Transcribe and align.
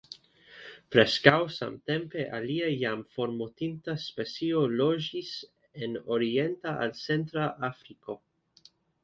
Preskaŭ 0.93 1.33
samtempe, 1.57 2.23
alia 2.37 2.69
jam 2.85 3.03
formortinta 3.17 3.95
specio 4.05 4.65
loĝis 4.81 5.31
en 5.85 5.95
orienta 6.17 6.75
al 6.87 6.97
centra 7.05 7.47
Afriko. 7.71 8.19